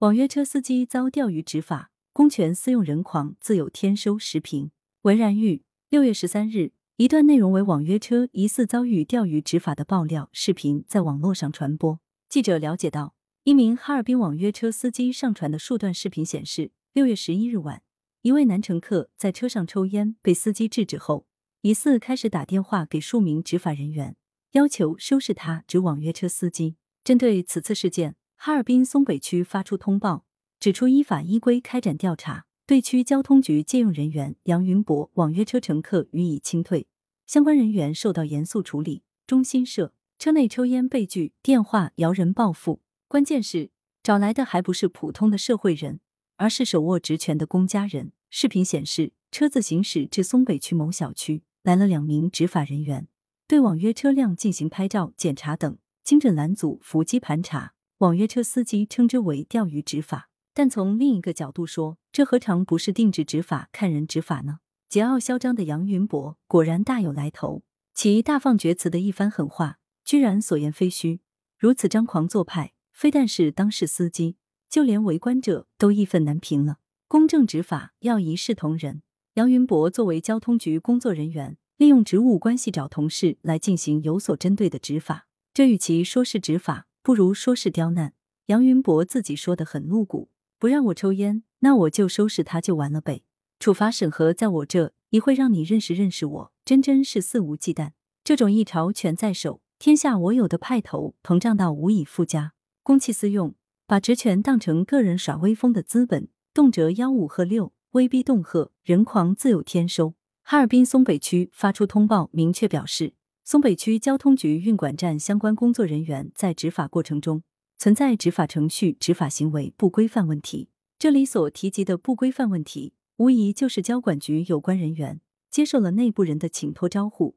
[0.00, 4.18] 网约车司机遭钓鱼执法，公权私用人狂自有天收。
[4.18, 4.70] 时评
[5.02, 11.98] 文然玉，六月十三日，一段内容为网约车疑似遭遇钓鱼执法的爆料视频在网络上传播。
[12.28, 13.14] 记者了解到，
[13.44, 17.80] 一名哈尔滨网约车司机上传的数段视频显示，六月十一日晚，
[18.20, 21.26] 一位男乘客在车上抽烟，被司机制止后，
[21.62, 24.14] 疑似开始打电话给数名执法人员，
[24.52, 26.76] 要求收拾他，指网约车司机。
[27.02, 28.16] 针对此次事件。
[28.36, 30.24] 哈尔滨松北区发出通报，
[30.60, 36.86] 指出依法依规开展调查，对区交通局借用人员杨云博网约车乘客予以清退，
[37.26, 39.02] 相关人员受到严肃处理。
[39.26, 43.70] 中新社车内抽烟被拒，电话摇人报复，关键是
[44.02, 45.98] 找来的还不是普通的社会人，
[46.36, 48.12] 而是手握职权的公家人。
[48.30, 53.08] 视频显示，车子行驶至松北区某小区，来了两名执法人员，
[53.48, 57.72] 对网约车辆进行拍照检查等，精准拦阻、伏击盘查。
[57.98, 64.58] 网约车司机称之为钓鱼执法，但从另一个角度说，这何尝不是定制执法、看人执法呢？
[64.90, 67.62] 桀骜嚣张的杨云博果然大有来头，
[67.94, 71.22] 其大放厥词的一番狠话，居然所言非虚，
[71.58, 74.36] 如此张狂做派，非但是当事司机，
[74.68, 76.76] 就连围观者都义愤难平了。
[77.08, 79.00] 公正执法要一视同仁。
[79.34, 86.85] 杨云博作为交通局工作人员，利用职务关系找同事来进行有所针对的执法，这与其说是执法。
[87.06, 88.14] 不如说是刁难。
[88.46, 93.22] 杨云博自己说的很露骨，不让我抽烟，那我就收拾他就完了呗。
[93.60, 97.92] 处罚审核在我这，一会让你认识认识我，真真是肆无忌惮。
[98.24, 103.54] 这种一朝权在手，天下我有的派头，膨胀到无以复加，公器私用，
[103.86, 110.14] 把职权当成个人耍威风的资本，动辄吆五喝六，威逼恫吓，人狂自有天收。
[110.42, 113.14] 哈尔滨松北区发出通报，明确表示。
[113.46, 117.44] 松北区交通局运管站相关工作人员在执法过程中
[117.78, 120.68] 存在执法程序、执法行为不规范问题。
[120.98, 127.36] 这里所提及的不规范问题，无疑就是交管局有关人员接受了内部人的请托招呼，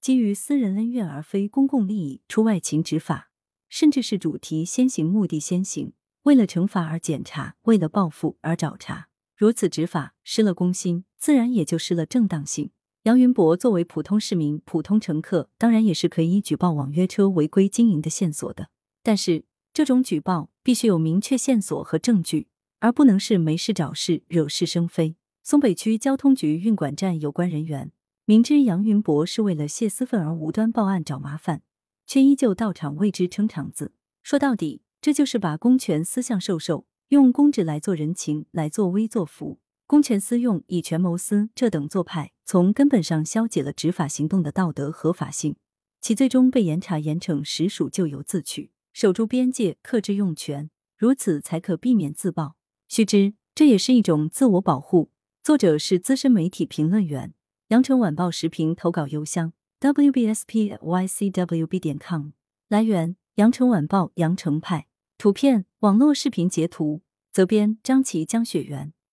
[0.00, 3.30] 基于私人恩怨而非公共利益出外勤执法，
[3.68, 5.92] 甚至是主题先行、目的先行，
[6.22, 9.10] 为了惩罚而检查，为了报复而找茬。
[9.36, 12.70] 如此执法失了公心，自然也就失了正当性。
[13.04, 18.68] 杨云博作为普通市民、普通乘客，当然也是可以举报网约车违规经营的线索的。
[19.02, 22.48] 但是，这种举报必须有明确线索和证据，
[22.80, 25.16] 而不能是没事找事、惹是生非。
[25.42, 27.90] 松北区交通局运管站有关人员
[28.26, 31.62] 明知杨云博是为了泄私愤而无端报案找麻烦，
[32.06, 33.94] 却依旧到场为之撑场子。
[34.22, 39.58] 说到底，这就是把公权私相授受，用公职来做人情，来作威作福。
[39.86, 45.54] 公权私用、以权谋私，这等做派，从根本上消解了执法行动的道德合法性，
[46.00, 48.72] 其最终被严查严惩，实属咎由自取。
[48.92, 50.68] 守住边界，克制用权，
[50.98, 52.56] 如此才可避免自爆。
[52.88, 55.12] 须知，这也是一种自我保护。
[55.44, 57.34] 作者是资深媒体评论员，
[57.68, 62.30] 羊城晚报时评投稿邮箱：wbspycwb 点 com。
[62.66, 64.88] 来源：羊城晚报羊城派。
[65.16, 67.02] 图片：网络视频截图。
[67.30, 68.92] 责编：张琪、江雪源。